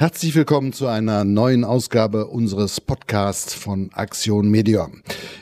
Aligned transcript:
Herzlich 0.00 0.34
willkommen 0.34 0.72
zu 0.72 0.86
einer 0.86 1.24
neuen 1.24 1.62
Ausgabe 1.62 2.28
unseres 2.28 2.80
Podcasts 2.80 3.52
von 3.52 3.90
Aktion 3.92 4.50
Media. 4.50 4.88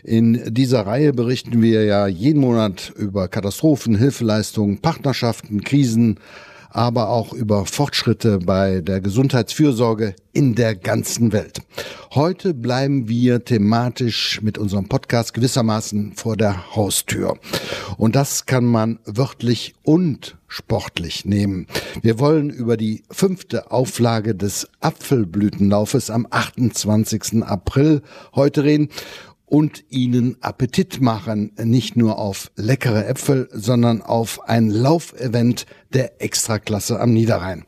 In 0.02 0.52
dieser 0.52 0.84
Reihe 0.84 1.12
berichten 1.12 1.62
wir 1.62 1.84
ja 1.84 2.08
jeden 2.08 2.40
Monat 2.40 2.92
über 2.96 3.28
Katastrophen, 3.28 3.94
Hilfeleistungen, 3.94 4.78
Partnerschaften, 4.78 5.62
Krisen, 5.62 6.18
aber 6.70 7.08
auch 7.08 7.32
über 7.32 7.66
Fortschritte 7.66 8.38
bei 8.38 8.80
der 8.80 9.00
Gesundheitsfürsorge 9.00 10.14
in 10.32 10.54
der 10.54 10.74
ganzen 10.74 11.32
Welt. 11.32 11.60
Heute 12.14 12.54
bleiben 12.54 13.08
wir 13.08 13.44
thematisch 13.44 14.40
mit 14.42 14.58
unserem 14.58 14.88
Podcast 14.88 15.34
gewissermaßen 15.34 16.12
vor 16.14 16.36
der 16.36 16.74
Haustür. 16.74 17.38
Und 17.96 18.16
das 18.16 18.46
kann 18.46 18.64
man 18.64 18.98
wörtlich 19.04 19.74
und 19.82 20.36
sportlich 20.46 21.24
nehmen. 21.24 21.66
Wir 22.02 22.18
wollen 22.18 22.50
über 22.50 22.76
die 22.76 23.04
fünfte 23.10 23.70
Auflage 23.70 24.34
des 24.34 24.68
Apfelblütenlaufes 24.80 26.10
am 26.10 26.26
28. 26.30 27.42
April 27.42 28.02
heute 28.34 28.64
reden 28.64 28.88
und 29.48 29.84
ihnen 29.88 30.36
Appetit 30.40 31.00
machen, 31.00 31.52
nicht 31.62 31.96
nur 31.96 32.18
auf 32.18 32.50
leckere 32.56 33.06
Äpfel, 33.06 33.48
sondern 33.52 34.02
auf 34.02 34.48
ein 34.48 34.68
Laufevent 34.68 35.66
der 35.92 36.22
Extraklasse 36.22 37.00
am 37.00 37.12
Niederrhein. 37.12 37.64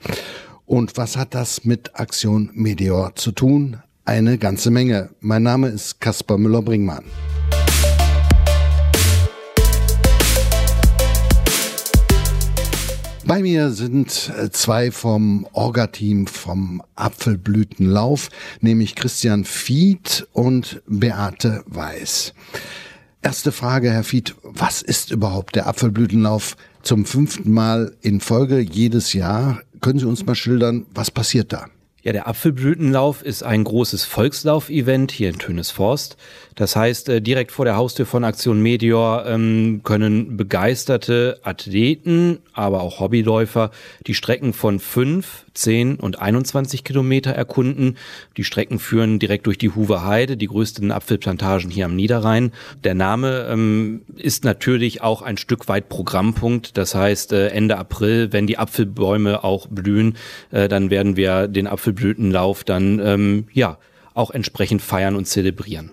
Und 0.66 0.96
was 0.96 1.16
hat 1.16 1.34
das 1.34 1.64
mit 1.64 1.98
Aktion 1.98 2.50
Meteor 2.54 3.14
zu 3.16 3.32
tun? 3.32 3.78
Eine 4.04 4.38
ganze 4.38 4.70
Menge. 4.70 5.10
Mein 5.20 5.42
Name 5.42 5.68
ist 5.68 6.00
Caspar 6.00 6.38
Müller-Bringmann. 6.38 7.04
Bei 13.30 13.42
mir 13.42 13.70
sind 13.70 14.32
äh, 14.36 14.50
zwei 14.50 14.90
vom 14.90 15.46
Orga-Team 15.52 16.26
vom 16.26 16.82
Apfelblütenlauf, 16.96 18.28
nämlich 18.60 18.96
Christian 18.96 19.44
Fied 19.44 20.26
und 20.32 20.82
Beate 20.88 21.62
Weiß. 21.66 22.34
Erste 23.22 23.52
Frage, 23.52 23.92
Herr 23.92 24.02
Fied, 24.02 24.34
was 24.42 24.82
ist 24.82 25.12
überhaupt 25.12 25.54
der 25.54 25.68
Apfelblütenlauf 25.68 26.56
zum 26.82 27.04
fünften 27.04 27.52
Mal 27.52 27.96
in 28.00 28.18
Folge 28.18 28.58
jedes 28.58 29.12
Jahr? 29.12 29.60
Können 29.80 30.00
Sie 30.00 30.08
uns 30.08 30.26
mal 30.26 30.34
schildern, 30.34 30.86
was 30.92 31.12
passiert 31.12 31.52
da? 31.52 31.66
Ja, 32.02 32.12
der 32.12 32.26
Apfelblütenlauf 32.26 33.22
ist 33.22 33.42
ein 33.42 33.62
großes 33.62 34.06
Volkslauf-Event 34.06 35.12
hier 35.12 35.28
in 35.28 35.38
Tönesforst. 35.38 36.16
Das 36.54 36.74
heißt, 36.74 37.10
äh, 37.10 37.20
direkt 37.20 37.52
vor 37.52 37.66
der 37.66 37.76
Haustür 37.76 38.06
von 38.06 38.24
Aktion 38.24 38.62
Meteor 38.62 39.26
ähm, 39.26 39.82
können 39.84 40.38
begeisterte 40.38 41.40
Athleten, 41.42 42.38
aber 42.54 42.80
auch 42.80 43.00
Hobbyläufer 43.00 43.70
die 44.06 44.14
Strecken 44.14 44.54
von 44.54 44.80
fünf, 44.80 45.44
zehn 45.54 45.96
und 45.96 46.20
21 46.20 46.84
Kilometer 46.84 47.30
erkunden. 47.32 47.96
Die 48.36 48.44
Strecken 48.44 48.78
führen 48.78 49.18
direkt 49.18 49.46
durch 49.46 49.58
die 49.58 49.70
Huwe 49.70 50.04
Heide, 50.04 50.36
die 50.36 50.46
größten 50.46 50.90
Apfelplantagen 50.90 51.70
hier 51.70 51.86
am 51.86 51.96
Niederrhein. 51.96 52.52
Der 52.84 52.94
Name 52.94 53.48
ähm, 53.50 54.02
ist 54.16 54.44
natürlich 54.44 55.02
auch 55.02 55.22
ein 55.22 55.36
Stück 55.36 55.68
weit 55.68 55.88
Programmpunkt. 55.88 56.76
Das 56.76 56.94
heißt, 56.94 57.32
äh, 57.32 57.48
Ende 57.48 57.78
April, 57.78 58.32
wenn 58.32 58.46
die 58.46 58.58
Apfelbäume 58.58 59.44
auch 59.44 59.66
blühen, 59.68 60.16
äh, 60.50 60.68
dann 60.68 60.90
werden 60.90 61.16
wir 61.16 61.48
den 61.48 61.66
Apfelblütenlauf 61.66 62.64
dann 62.64 63.00
ähm, 63.00 63.48
ja 63.52 63.78
auch 64.14 64.30
entsprechend 64.30 64.82
feiern 64.82 65.16
und 65.16 65.26
zelebrieren. 65.26 65.90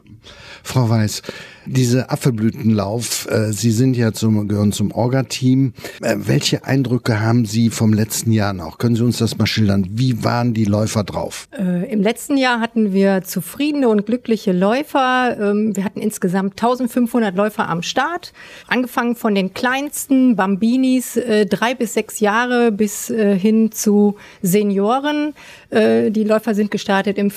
Frau 0.63 0.89
Weiß, 0.89 1.21
diese 1.65 2.09
Apfelblütenlauf, 2.09 3.27
äh, 3.29 3.51
Sie 3.51 3.71
sind 3.71 3.95
ja 3.95 4.13
zum, 4.13 4.47
gehören 4.47 4.71
zum 4.71 4.91
Orga-Team. 4.91 5.73
Äh, 6.01 6.15
welche 6.17 6.65
Eindrücke 6.65 7.21
haben 7.21 7.45
Sie 7.45 7.69
vom 7.69 7.93
letzten 7.93 8.31
Jahr 8.31 8.53
noch? 8.53 8.77
Können 8.77 8.95
Sie 8.95 9.03
uns 9.03 9.17
das 9.17 9.37
mal 9.37 9.47
schildern? 9.47 9.87
Wie 9.92 10.23
waren 10.23 10.53
die 10.53 10.65
Läufer 10.65 11.03
drauf? 11.03 11.47
Äh, 11.58 11.92
Im 11.92 12.02
letzten 12.02 12.37
Jahr 12.37 12.59
hatten 12.59 12.93
wir 12.93 13.23
zufriedene 13.23 13.89
und 13.89 14.05
glückliche 14.05 14.52
Läufer. 14.52 15.37
Ähm, 15.39 15.75
wir 15.75 15.83
hatten 15.83 15.99
insgesamt 15.99 16.53
1500 16.53 17.36
Läufer 17.36 17.67
am 17.67 17.81
Start. 17.81 18.33
Angefangen 18.67 19.15
von 19.15 19.36
den 19.36 19.53
kleinsten 19.53 20.36
Bambinis, 20.36 21.17
äh, 21.17 21.45
drei 21.45 21.75
bis 21.75 21.93
sechs 21.93 22.19
Jahre 22.19 22.71
bis 22.71 23.09
äh, 23.09 23.37
hin 23.37 23.71
zu 23.71 24.15
Senioren. 24.42 25.33
Äh, 25.69 26.11
die 26.11 26.23
Läufer 26.23 26.55
sind 26.55 26.71
gestartet 26.71 27.17
im 27.17 27.31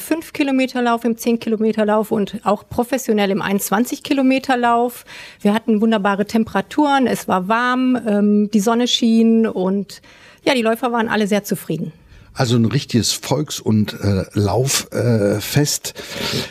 5-Kilometer-Lauf, 0.71 1.05
im 1.05 1.17
10-Kilometer-Lauf 1.17 2.13
und 2.13 2.41
auch 2.45 2.69
professionell 2.69 3.31
im 3.31 3.43
21 3.43 4.03
Kilometer 4.03 4.21
Kilometerlauf. 4.21 5.05
Wir 5.41 5.55
hatten 5.55 5.81
wunderbare 5.81 6.27
Temperaturen, 6.27 7.07
es 7.07 7.29
war 7.29 7.49
warm, 7.49 7.99
ähm, 8.07 8.51
die 8.51 8.61
Sonne 8.61 8.87
schien 8.87 9.47
und 9.47 10.03
ja, 10.45 10.55
die 10.55 10.63
Läufer 10.63 10.93
waren 10.93 11.09
alle 11.09 11.27
sehr 11.27 11.45
zufrieden. 11.45 11.93
Also 12.33 12.57
ein 12.57 12.65
richtiges 12.65 13.13
Volks- 13.13 13.61
und 13.61 13.99
äh, 14.01 14.25
Lauffest. 14.35 15.95
Äh, 15.95 16.01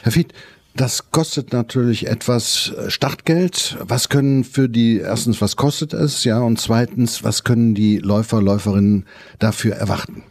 Herr 0.04 0.12
Fied, 0.12 0.34
das 0.76 1.12
kostet 1.12 1.54
natürlich 1.54 2.08
etwas 2.08 2.74
äh, 2.78 2.90
Startgeld. 2.90 3.78
Was 3.82 4.10
können 4.10 4.44
für 4.44 4.68
die, 4.68 4.98
erstens, 4.98 5.42
was 5.42 5.56
kostet 5.56 5.94
es, 5.94 6.24
ja, 6.24 6.40
und 6.40 6.60
zweitens, 6.60 7.24
was 7.24 7.44
können 7.44 7.76
die 7.76 7.98
Läufer, 7.98 8.42
Läuferinnen 8.42 9.06
dafür 9.40 9.76
erwarten? 9.76 10.24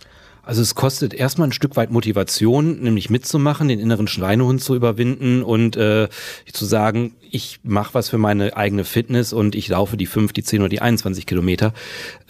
Also 0.48 0.62
es 0.62 0.74
kostet 0.74 1.12
erstmal 1.12 1.48
ein 1.48 1.52
Stück 1.52 1.76
weit 1.76 1.90
Motivation, 1.90 2.80
nämlich 2.80 3.10
mitzumachen, 3.10 3.68
den 3.68 3.78
inneren 3.78 4.08
Schweinehund 4.08 4.62
zu 4.62 4.74
überwinden 4.74 5.42
und 5.42 5.76
äh, 5.76 6.08
zu 6.50 6.64
sagen, 6.64 7.12
ich 7.30 7.60
mache 7.62 7.94
was 7.94 8.08
für 8.08 8.18
meine 8.18 8.56
eigene 8.56 8.84
Fitness 8.84 9.32
und 9.32 9.54
ich 9.54 9.68
laufe 9.68 9.96
die 9.96 10.06
fünf, 10.06 10.32
die 10.32 10.42
zehn 10.42 10.60
oder 10.60 10.68
die 10.68 10.80
21 10.80 11.26
Kilometer. 11.26 11.72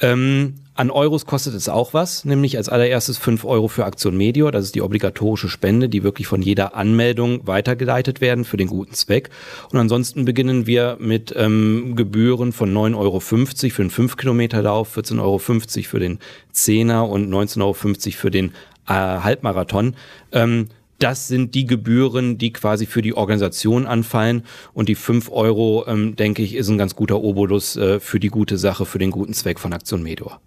Ähm, 0.01 0.55
an 0.75 0.91
Euros 0.93 1.27
kostet 1.27 1.55
es 1.55 1.69
auch 1.69 1.93
was, 1.93 2.25
nämlich 2.25 2.57
als 2.57 2.69
allererstes 2.69 3.19
fünf 3.19 3.45
Euro 3.45 3.67
für 3.67 3.85
Aktion 3.85 4.17
Medior. 4.17 4.53
Das 4.53 4.65
ist 4.65 4.77
die 4.77 4.83
obligatorische 4.83 5.49
Spende, 5.49 5.89
die 5.89 6.05
wirklich 6.05 6.29
von 6.29 6.41
jeder 6.41 6.77
Anmeldung 6.77 7.49
weitergeleitet 7.49 8.21
werden 8.21 8.45
für 8.45 8.57
den 8.57 8.69
guten 8.69 8.95
Zweck. 8.95 9.31
Und 9.73 9.81
ansonsten 9.81 10.25
beginnen 10.25 10.69
wir 10.69 10.97
mit 11.01 11.35
ähm, 11.37 11.97
Gebühren 11.97 12.53
von 12.53 12.73
9,50 12.73 12.97
Euro 12.97 13.19
für 13.19 13.83
den 13.83 13.91
5-Kilometer-Lauf, 13.91 14.97
14,50 14.97 15.21
Euro 15.21 15.39
für 15.39 15.99
den 15.99 16.19
10er 16.55 17.01
und 17.01 17.29
19,50 17.29 17.61
Euro 17.61 17.73
für 17.75 18.31
den 18.31 18.53
äh, 18.87 18.93
Halbmarathon. 18.93 19.97
Ähm, 20.31 20.69
das 20.99 21.29
sind 21.29 21.55
die 21.55 21.67
Gebühren, 21.67 22.39
die 22.39 22.53
quasi 22.53 22.87
für 22.87 23.03
die 23.03 23.15
Organisation 23.15 23.87
anfallen. 23.87 24.43
Und 24.73 24.89
die 24.89 24.95
fünf 24.95 25.31
Euro, 25.31 25.85
ähm, 25.87 26.17
denke 26.17 26.43
ich, 26.43 26.55
ist 26.55 26.69
ein 26.69 26.79
ganz 26.79 26.97
guter 26.97 27.23
Obolus 27.23 27.77
äh, 27.77 28.01
für 28.01 28.21
die 28.21 28.29
gute 28.29 28.59
Sache, 28.59 28.87
für 28.87 28.99
den 28.99 29.11
guten 29.11 29.35
Zweck 29.35 29.59
von 29.59 29.73
Aktion 29.73 30.03
Medor. 30.03 30.41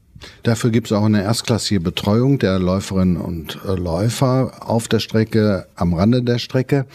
Dafür 0.43 0.69
gibt 0.69 0.87
es 0.87 0.93
auch 0.93 1.03
eine 1.03 1.23
erstklassige 1.23 1.79
Betreuung 1.79 2.37
der 2.37 2.59
Läuferinnen 2.59 3.17
und 3.17 3.59
äh, 3.67 3.73
Läufer 3.73 4.53
auf 4.59 4.87
der 4.87 4.99
Strecke, 4.99 5.67
am 5.75 5.93
Rande 5.93 6.21
der 6.21 6.37
Strecke. 6.37 6.85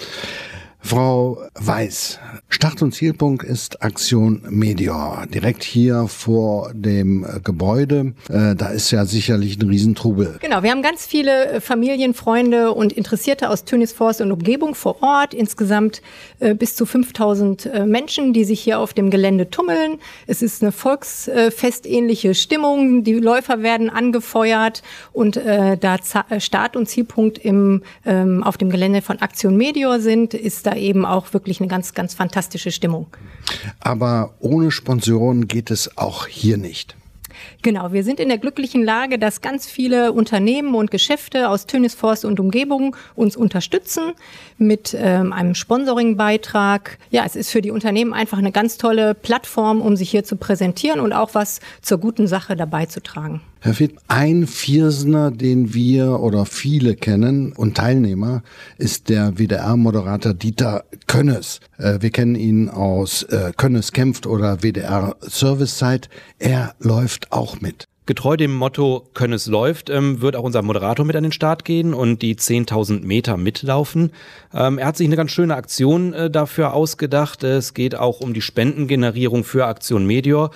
Frau 0.87 1.43
Weiß, 1.55 2.21
Start- 2.49 2.81
und 2.81 2.93
Zielpunkt 2.93 3.43
ist 3.43 3.83
Aktion 3.83 4.43
Meteor, 4.49 5.27
direkt 5.35 5.65
hier 5.65 6.07
vor 6.07 6.71
dem 6.73 7.25
äh, 7.25 7.41
Gebäude. 7.41 8.15
Äh, 8.31 8.55
da 8.55 8.69
ist 8.69 8.93
ja 8.93 9.05
sicherlich 9.05 9.59
ein 9.59 9.69
Riesentrubel. 9.69 10.39
Genau, 10.41 10.63
wir 10.63 10.71
haben 10.71 10.81
ganz 10.81 11.05
viele 11.05 11.47
äh, 11.47 11.61
Familien, 11.61 12.15
Freunde 12.15 12.73
und 12.73 12.93
Interessierte 12.93 13.51
aus 13.51 13.65
Tönisforst 13.65 14.21
und 14.21 14.31
Umgebung 14.31 14.77
vor 14.77 15.03
Ort. 15.03 15.35
Insgesamt 15.35 16.03
bis 16.39 16.77
zu 16.77 16.87
5000 16.87 17.67
äh, 17.67 17.87
Menschen, 17.87 18.33
die 18.33 18.45
sich 18.45 18.61
hier 18.61 18.79
auf 18.79 18.95
dem 18.95 19.11
Gelände 19.11 19.51
tummeln. 19.51 19.99
Es 20.27 20.41
ist 20.41 20.63
eine 20.63 20.71
volksfestähnliche 20.71 22.35
Stimmung. 22.35 23.03
Die 23.05 23.15
Läufer 23.15 23.63
werden 23.63 23.91
angefeuert 23.91 24.83
und 25.13 25.37
da 25.37 25.97
Start- 26.39 26.77
und 26.77 26.89
Zielpunkt 26.89 27.39
im, 27.39 27.83
ähm, 28.05 28.43
auf 28.43 28.57
dem 28.57 28.71
Gelände 28.71 29.03
von 29.03 29.19
Aktion 29.19 29.57
Meteor 29.57 30.01
sind, 30.01 30.35
ist 30.35 30.67
da 30.67 30.76
eben 30.77 31.05
auch 31.05 31.33
wirklich 31.33 31.61
eine 31.61 31.69
ganz, 31.69 31.95
ganz 31.95 32.15
fantastische 32.15 32.71
Stimmung. 32.71 33.07
Aber 33.81 34.35
ohne 34.41 34.71
Sponsoren 34.71 35.49
geht 35.49 35.71
es 35.71 35.97
auch 35.97 36.27
hier 36.27 36.57
nicht. 36.57 36.97
Genau, 37.63 37.93
wir 37.93 38.05
sind 38.05 38.21
in 38.21 38.29
der 38.29 38.39
glücklichen 38.39 38.85
Lage, 38.85 39.19
dass 39.19 39.41
ganz 39.41 39.67
viele 39.67 40.13
Unternehmen 40.13 40.75
und 40.75 40.91
Geschäfte 40.91 41.49
aus 41.49 41.67
Tönisforst 41.67 42.25
und 42.25 42.41
Umgebung 42.41 42.97
uns 43.15 43.37
unterstützen 43.37 44.13
mit 44.59 44.97
ähm, 44.99 45.33
einem 45.33 45.55
Sponsoringbeitrag. 45.55 46.99
Ja, 47.11 47.25
es 47.25 47.37
ist 47.37 47.51
für 47.51 47.63
die 47.63 47.71
Unternehmen 47.71 48.13
einfach 48.13 48.39
eine 48.39 48.53
ganz 48.53 48.79
tolle 48.79 49.15
Plattform, 49.15 49.81
um 49.81 49.97
sich 49.97 50.11
hier 50.11 50.25
zu 50.25 50.37
präsentieren 50.37 51.01
und 51.01 51.13
auch 51.13 51.35
was 51.35 51.61
zur 51.83 51.99
guten 51.99 52.27
Sache 52.27 52.57
dabei 52.57 52.87
zu 52.87 53.03
tragen. 53.03 53.41
Herr 53.61 53.75
Fitt, 53.75 53.97
ein 54.07 54.47
Viersener, 54.47 55.31
den 55.31 55.73
wir 55.73 56.21
oder 56.21 56.45
viele 56.45 56.95
kennen 56.95 57.53
und 57.53 57.77
Teilnehmer, 57.77 58.43
ist 58.77 59.09
der 59.09 59.39
WDR-Moderator 59.39 60.35
Dieter 60.35 60.85
Könnes. 61.07 61.61
Äh, 61.79 61.99
wir 62.01 62.11
kennen 62.11 62.37
ihn 62.37 62.69
aus 62.69 63.23
äh, 63.25 63.53
Könnes 63.57 63.93
kämpft 63.93 64.27
oder 64.27 64.63
WDR 64.63 65.17
Servicezeit. 65.21 66.09
Er 66.39 66.75
läuft 66.81 67.33
auch 67.33 67.61
mit. 67.61 67.87
Getreu 68.07 68.37
dem 68.37 68.55
Motto 68.55 69.09
Könnes 69.15 69.49
läuft, 69.49 69.91
ähm, 69.91 70.21
wird 70.21 70.37
auch 70.37 70.45
unser 70.45 70.63
Moderator 70.63 71.05
mit 71.05 71.17
an 71.17 71.25
den 71.25 71.33
Start 71.33 71.65
gehen 71.65 71.93
und 71.93 72.23
die 72.23 72.37
10.000 72.37 73.05
Meter 73.05 73.37
mitlaufen. 73.37 74.13
Ähm, 74.55 74.79
er 74.79 74.87
hat 74.87 74.97
sich 74.97 75.09
eine 75.09 75.17
ganz 75.17 75.33
schöne 75.33 75.57
Aktion 75.57 76.13
äh, 76.13 76.31
dafür 76.31 76.73
ausgedacht. 76.73 77.43
Es 77.43 77.75
geht 77.75 77.97
auch 77.97 78.21
um 78.21 78.33
die 78.33 78.43
Spendengenerierung 78.43 79.43
für 79.43 79.67
Aktion 79.67 80.07
Medior. 80.07 80.53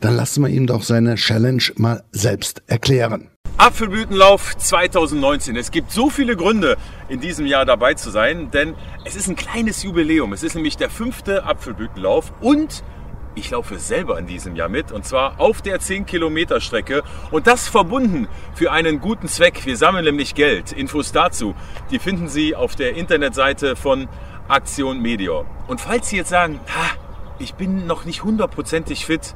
Dann 0.00 0.14
lassen 0.14 0.44
wir 0.44 0.48
ihm 0.48 0.68
doch 0.68 0.84
seine 0.84 1.16
Challenge 1.16 1.64
mal 1.74 2.04
selbst 2.12 2.62
erklären. 2.68 3.32
Apfelblütenlauf 3.56 4.56
2019. 4.56 5.56
Es 5.56 5.72
gibt 5.72 5.90
so 5.90 6.08
viele 6.08 6.36
Gründe, 6.36 6.76
in 7.08 7.20
diesem 7.20 7.46
Jahr 7.46 7.64
dabei 7.64 7.94
zu 7.94 8.10
sein, 8.10 8.52
denn 8.52 8.74
es 9.04 9.16
ist 9.16 9.28
ein 9.28 9.36
kleines 9.36 9.82
Jubiläum. 9.82 10.32
Es 10.32 10.44
ist 10.44 10.54
nämlich 10.54 10.76
der 10.76 10.88
fünfte 10.88 11.44
Apfelblütenlauf 11.44 12.32
und 12.40 12.84
ich 13.34 13.50
laufe 13.50 13.78
selber 13.78 14.18
in 14.18 14.26
diesem 14.26 14.56
Jahr 14.56 14.68
mit 14.68 14.92
und 14.92 15.04
zwar 15.04 15.40
auf 15.40 15.62
der 15.62 15.80
10 15.80 16.06
Kilometer 16.06 16.60
Strecke 16.60 17.02
und 17.30 17.46
das 17.46 17.68
verbunden 17.68 18.28
für 18.54 18.72
einen 18.72 19.00
guten 19.00 19.28
Zweck. 19.28 19.64
Wir 19.64 19.76
sammeln 19.76 20.04
nämlich 20.04 20.34
Geld. 20.34 20.72
Infos 20.72 21.12
dazu, 21.12 21.54
die 21.90 21.98
finden 21.98 22.28
Sie 22.28 22.54
auf 22.54 22.76
der 22.76 22.96
Internetseite 22.96 23.76
von 23.76 24.08
Aktion 24.48 25.00
Meteor. 25.00 25.46
Und 25.66 25.80
falls 25.80 26.08
Sie 26.08 26.16
jetzt 26.16 26.30
sagen, 26.30 26.60
ha, 26.68 26.90
ich 27.38 27.54
bin 27.54 27.86
noch 27.86 28.04
nicht 28.04 28.22
hundertprozentig 28.22 29.06
fit, 29.06 29.34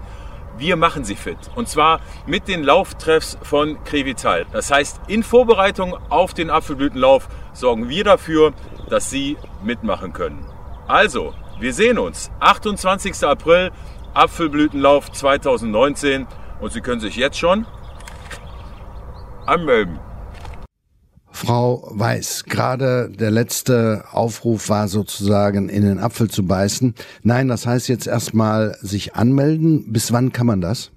wir 0.59 0.77
machen 0.77 1.05
sie 1.05 1.17
fit. 1.17 1.39
Und 1.55 1.69
zwar 1.69 2.01
mit 2.27 2.49
den 2.49 2.63
Lauftreffs 2.63 3.37
von 3.43 3.83
Crevital. 3.85 4.47
Das 4.53 4.71
heißt, 4.71 5.01
in 5.09 5.23
Vorbereitung 5.23 5.97
auf 6.09 6.35
den 6.35 6.51
Apfelblütenlauf 6.51 7.29
sorgen 7.53 7.89
wir 7.89 8.05
dafür, 8.05 8.53
dass 8.89 9.11
Sie 9.11 9.37
mitmachen 9.63 10.13
können. 10.13 10.47
Also, 10.87 11.35
wir 11.59 11.73
sehen 11.73 11.99
uns. 11.99 12.31
28. 12.41 13.25
April, 13.25 13.71
Apfelblütenlauf 14.15 15.11
2019. 15.13 16.27
Und 16.61 16.73
Sie 16.73 16.81
können 16.81 17.01
sich 17.01 17.17
jetzt 17.17 17.39
schon 17.39 17.67
anmelden. 19.47 19.99
Frau 21.31 21.87
Weiß, 21.91 22.45
gerade 22.45 23.11
der 23.11 23.31
letzte 23.31 24.05
Aufruf 24.11 24.71
war 24.71 24.89
sozusagen 24.89 25.69
in 25.69 25.83
den 25.83 25.99
Apfel 25.99 26.31
zu 26.31 26.47
beißen. 26.47 26.95
Nein, 27.23 27.49
das 27.49 27.67
heißt 27.67 27.89
jetzt 27.89 28.07
erstmal 28.07 28.75
sich 28.81 29.17
anmelden. 29.17 29.93
Bis 29.93 30.13
wann 30.13 30.33
kann 30.33 30.47
man 30.47 30.63
das? 30.63 30.93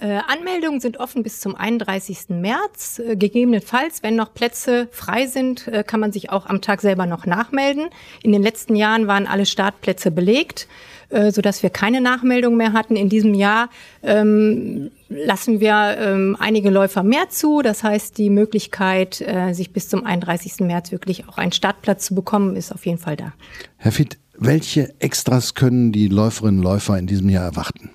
Äh, 0.00 0.18
Anmeldungen 0.26 0.80
sind 0.80 0.98
offen 0.98 1.22
bis 1.22 1.40
zum 1.40 1.54
31. 1.54 2.30
März. 2.30 2.98
Äh, 2.98 3.16
gegebenenfalls, 3.16 4.02
wenn 4.02 4.16
noch 4.16 4.34
Plätze 4.34 4.88
frei 4.90 5.26
sind, 5.26 5.68
äh, 5.68 5.84
kann 5.84 6.00
man 6.00 6.10
sich 6.10 6.30
auch 6.30 6.46
am 6.46 6.60
Tag 6.60 6.80
selber 6.80 7.06
noch 7.06 7.26
nachmelden. 7.26 7.90
In 8.22 8.32
den 8.32 8.42
letzten 8.42 8.74
Jahren 8.74 9.06
waren 9.06 9.26
alle 9.26 9.46
Startplätze 9.46 10.10
belegt, 10.10 10.68
sodass 11.10 11.62
wir 11.62 11.70
keine 11.70 12.00
Nachmeldung 12.00 12.56
mehr 12.56 12.72
hatten. 12.72 12.96
In 12.96 13.08
diesem 13.08 13.34
Jahr 13.34 13.68
ähm, 14.02 14.90
lassen 15.08 15.60
wir 15.60 15.96
ähm, 16.00 16.36
einige 16.40 16.70
Läufer 16.70 17.04
mehr 17.04 17.28
zu. 17.28 17.62
Das 17.62 17.84
heißt, 17.84 18.18
die 18.18 18.30
Möglichkeit, 18.30 19.20
äh, 19.20 19.52
sich 19.52 19.72
bis 19.72 19.88
zum 19.88 20.04
31. 20.04 20.60
März 20.60 20.90
wirklich 20.90 21.28
auch 21.28 21.38
einen 21.38 21.52
Startplatz 21.52 22.06
zu 22.06 22.14
bekommen, 22.14 22.56
ist 22.56 22.72
auf 22.72 22.84
jeden 22.86 22.98
Fall 22.98 23.16
da. 23.16 23.32
Herr 23.76 23.92
Fitt, 23.92 24.18
welche 24.36 24.92
Extras 24.98 25.54
können 25.54 25.92
die 25.92 26.08
Läuferinnen 26.08 26.58
und 26.58 26.64
Läufer 26.64 26.98
in 26.98 27.06
diesem 27.06 27.28
Jahr 27.28 27.44
erwarten? 27.44 27.90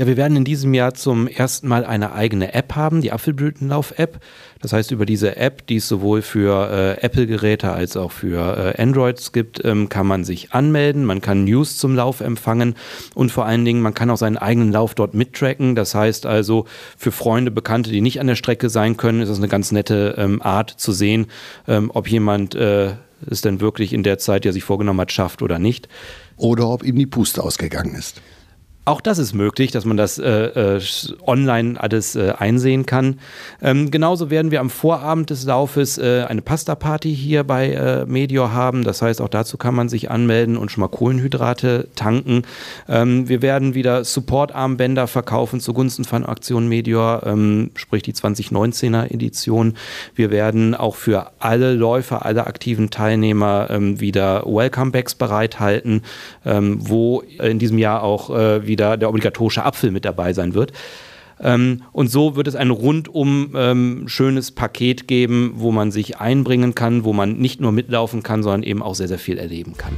Ja, 0.00 0.06
wir 0.06 0.16
werden 0.16 0.34
in 0.34 0.44
diesem 0.44 0.72
Jahr 0.72 0.94
zum 0.94 1.28
ersten 1.28 1.68
Mal 1.68 1.84
eine 1.84 2.14
eigene 2.14 2.54
App 2.54 2.74
haben, 2.74 3.02
die 3.02 3.12
Apfelblütenlauf-App. 3.12 4.18
Das 4.62 4.72
heißt, 4.72 4.92
über 4.92 5.04
diese 5.04 5.36
App, 5.36 5.66
die 5.66 5.76
es 5.76 5.88
sowohl 5.88 6.22
für 6.22 6.70
äh, 6.70 7.04
Apple-Geräte 7.04 7.70
als 7.70 7.98
auch 7.98 8.10
für 8.10 8.74
äh, 8.78 8.82
Androids 8.82 9.32
gibt, 9.32 9.62
ähm, 9.62 9.90
kann 9.90 10.06
man 10.06 10.24
sich 10.24 10.54
anmelden, 10.54 11.04
man 11.04 11.20
kann 11.20 11.44
News 11.44 11.76
zum 11.76 11.94
Lauf 11.94 12.20
empfangen 12.20 12.76
und 13.14 13.30
vor 13.30 13.44
allen 13.44 13.66
Dingen, 13.66 13.82
man 13.82 13.92
kann 13.92 14.08
auch 14.08 14.16
seinen 14.16 14.38
eigenen 14.38 14.72
Lauf 14.72 14.94
dort 14.94 15.12
mittracken. 15.12 15.74
Das 15.74 15.94
heißt 15.94 16.24
also, 16.24 16.64
für 16.96 17.12
Freunde, 17.12 17.50
Bekannte, 17.50 17.90
die 17.90 18.00
nicht 18.00 18.20
an 18.20 18.26
der 18.26 18.36
Strecke 18.36 18.70
sein 18.70 18.96
können, 18.96 19.20
ist 19.20 19.28
das 19.28 19.36
eine 19.36 19.48
ganz 19.48 19.70
nette 19.70 20.14
ähm, 20.16 20.40
Art 20.40 20.70
zu 20.70 20.92
sehen, 20.92 21.26
ähm, 21.68 21.90
ob 21.92 22.08
jemand 22.08 22.54
äh, 22.54 22.92
es 23.30 23.42
denn 23.42 23.60
wirklich 23.60 23.92
in 23.92 24.02
der 24.02 24.16
Zeit, 24.16 24.44
die 24.44 24.48
er 24.48 24.54
sich 24.54 24.64
vorgenommen 24.64 25.02
hat, 25.02 25.12
schafft 25.12 25.42
oder 25.42 25.58
nicht. 25.58 25.88
Oder 26.38 26.70
ob 26.70 26.84
ihm 26.84 26.96
die 26.96 27.04
Puste 27.04 27.42
ausgegangen 27.42 27.94
ist. 27.94 28.22
Auch 28.86 29.02
das 29.02 29.18
ist 29.18 29.34
möglich, 29.34 29.70
dass 29.72 29.84
man 29.84 29.98
das 29.98 30.18
äh, 30.18 30.76
äh, 30.76 30.80
online 31.26 31.78
alles 31.78 32.16
äh, 32.16 32.32
einsehen 32.38 32.86
kann. 32.86 33.20
Ähm, 33.60 33.90
genauso 33.90 34.30
werden 34.30 34.50
wir 34.50 34.60
am 34.60 34.70
Vorabend 34.70 35.28
des 35.28 35.44
Laufes 35.44 35.98
äh, 35.98 36.24
eine 36.26 36.40
Pasta-Party 36.40 37.14
hier 37.14 37.44
bei 37.44 37.72
äh, 37.72 38.06
Medior 38.06 38.54
haben. 38.54 38.82
Das 38.82 39.02
heißt, 39.02 39.20
auch 39.20 39.28
dazu 39.28 39.58
kann 39.58 39.74
man 39.74 39.90
sich 39.90 40.10
anmelden 40.10 40.56
und 40.56 40.70
schon 40.70 40.80
mal 40.80 40.88
Kohlenhydrate 40.88 41.88
tanken. 41.94 42.42
Ähm, 42.88 43.28
wir 43.28 43.42
werden 43.42 43.74
wieder 43.74 44.02
Support-Armbänder 44.02 45.06
verkaufen 45.06 45.60
zugunsten 45.60 46.06
von 46.06 46.24
Aktion 46.24 46.66
Medior, 46.66 47.22
ähm, 47.26 47.72
sprich 47.74 48.02
die 48.02 48.14
2019er 48.14 49.12
Edition. 49.12 49.74
Wir 50.14 50.30
werden 50.30 50.74
auch 50.74 50.96
für 50.96 51.32
alle 51.38 51.74
Läufer, 51.74 52.24
alle 52.24 52.46
aktiven 52.46 52.88
Teilnehmer 52.88 53.68
ähm, 53.68 54.00
wieder 54.00 54.44
Welcome-Backs 54.46 55.16
bereithalten, 55.16 56.00
ähm, 56.46 56.78
wo 56.80 57.20
in 57.20 57.58
diesem 57.58 57.76
Jahr 57.76 58.02
auch 58.02 58.30
äh, 58.30 58.66
wieder 58.70 58.96
der 58.96 59.10
obligatorische 59.10 59.64
Apfel 59.64 59.90
mit 59.90 60.06
dabei 60.06 60.32
sein 60.32 60.54
wird. 60.54 60.72
Ähm, 61.42 61.82
und 61.92 62.08
so 62.08 62.36
wird 62.36 62.46
es 62.46 62.54
ein 62.54 62.70
rundum 62.70 63.54
ähm, 63.54 64.04
schönes 64.06 64.50
Paket 64.50 65.08
geben, 65.08 65.52
wo 65.56 65.72
man 65.72 65.90
sich 65.90 66.18
einbringen 66.18 66.74
kann, 66.74 67.04
wo 67.04 67.12
man 67.12 67.38
nicht 67.38 67.60
nur 67.60 67.72
mitlaufen 67.72 68.22
kann, 68.22 68.42
sondern 68.42 68.62
eben 68.62 68.82
auch 68.82 68.94
sehr, 68.94 69.08
sehr 69.08 69.18
viel 69.18 69.38
erleben 69.38 69.74
kann. 69.76 69.92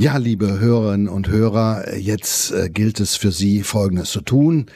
Ja, 0.00 0.16
liebe 0.16 0.60
Hörerinnen 0.60 1.08
und 1.08 1.28
Hörer, 1.28 1.96
jetzt 1.96 2.52
äh, 2.52 2.70
gilt 2.70 3.00
es 3.00 3.16
für 3.16 3.32
Sie 3.32 3.64
Folgendes 3.64 4.12
zu 4.12 4.20
tun. 4.20 4.66